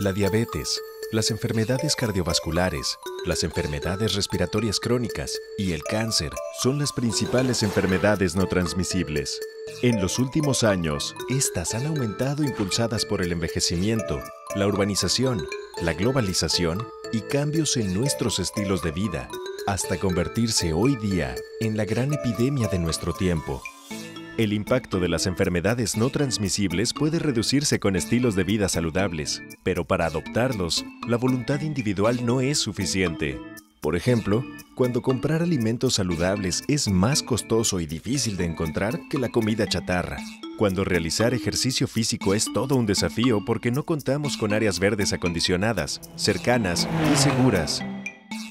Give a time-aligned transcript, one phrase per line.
[0.00, 0.80] La diabetes,
[1.12, 8.46] las enfermedades cardiovasculares, las enfermedades respiratorias crónicas y el cáncer son las principales enfermedades no
[8.46, 9.40] transmisibles.
[9.82, 14.22] En los últimos años, estas han aumentado impulsadas por el envejecimiento,
[14.54, 15.46] la urbanización,
[15.82, 19.28] la globalización y cambios en nuestros estilos de vida,
[19.66, 23.62] hasta convertirse hoy día en la gran epidemia de nuestro tiempo.
[24.38, 29.84] El impacto de las enfermedades no transmisibles puede reducirse con estilos de vida saludables, pero
[29.84, 33.38] para adoptarlos, la voluntad individual no es suficiente.
[33.80, 39.30] Por ejemplo, cuando comprar alimentos saludables es más costoso y difícil de encontrar que la
[39.30, 40.18] comida chatarra.
[40.58, 46.00] Cuando realizar ejercicio físico es todo un desafío porque no contamos con áreas verdes acondicionadas,
[46.16, 47.82] cercanas y seguras.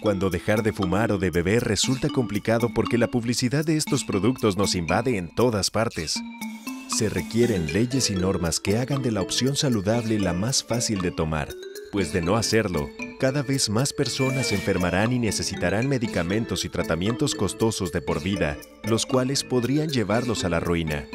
[0.02, 4.56] Cuando dejar de fumar o de beber resulta complicado porque la publicidad de estos productos
[4.56, 6.22] nos invade en todas partes.
[6.88, 11.12] Se requieren leyes y normas que hagan de la opción saludable la más fácil de
[11.12, 11.50] tomar,
[11.92, 17.92] pues de no hacerlo, cada vez más personas enfermarán y necesitarán medicamentos y tratamientos costosos
[17.92, 21.06] de por vida, los cuales podrían llevarlos a la ruina.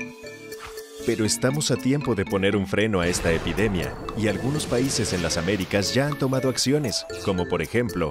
[1.07, 5.23] Pero estamos a tiempo de poner un freno a esta epidemia, y algunos países en
[5.23, 8.11] las Américas ya han tomado acciones, como por ejemplo,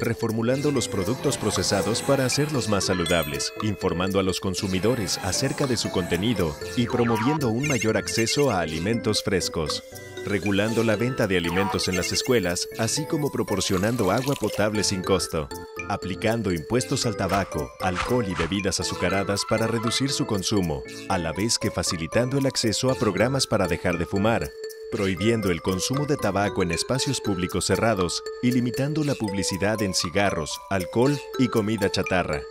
[0.00, 5.90] reformulando los productos procesados para hacerlos más saludables, informando a los consumidores acerca de su
[5.90, 9.84] contenido y promoviendo un mayor acceso a alimentos frescos,
[10.26, 15.48] regulando la venta de alimentos en las escuelas, así como proporcionando agua potable sin costo,
[15.92, 21.58] aplicando impuestos al tabaco, alcohol y bebidas azucaradas para reducir su consumo, a la vez
[21.58, 24.50] que facilitando el acceso a programas para dejar de fumar,
[24.90, 30.60] prohibiendo el consumo de tabaco en espacios públicos cerrados y limitando la publicidad en cigarros,
[30.70, 32.42] alcohol y comida chatarra,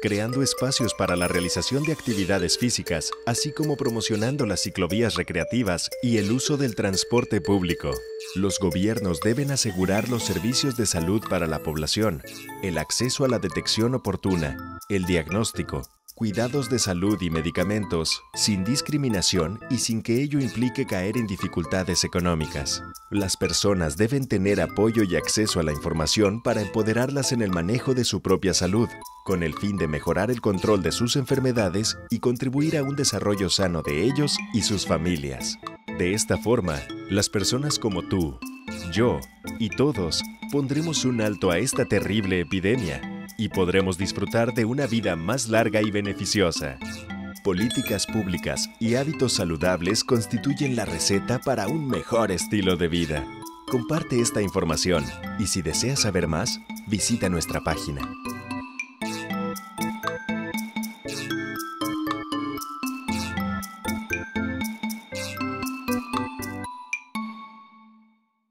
[0.00, 6.16] creando espacios para la realización de actividades físicas, así como promocionando las ciclovías recreativas y
[6.18, 7.90] el uso del transporte público.
[8.34, 12.22] Los gobiernos deben asegurar los servicios de salud para la población,
[12.62, 15.82] el acceso a la detección oportuna, el diagnóstico,
[16.20, 22.04] cuidados de salud y medicamentos, sin discriminación y sin que ello implique caer en dificultades
[22.04, 22.82] económicas.
[23.10, 27.94] Las personas deben tener apoyo y acceso a la información para empoderarlas en el manejo
[27.94, 28.88] de su propia salud,
[29.30, 33.48] con el fin de mejorar el control de sus enfermedades y contribuir a un desarrollo
[33.48, 35.56] sano de ellos y sus familias.
[36.00, 38.40] De esta forma, las personas como tú,
[38.92, 39.20] yo
[39.60, 40.20] y todos
[40.50, 45.80] pondremos un alto a esta terrible epidemia y podremos disfrutar de una vida más larga
[45.80, 46.76] y beneficiosa.
[47.44, 53.24] Políticas públicas y hábitos saludables constituyen la receta para un mejor estilo de vida.
[53.68, 55.04] Comparte esta información
[55.38, 56.58] y si deseas saber más,
[56.88, 58.02] visita nuestra página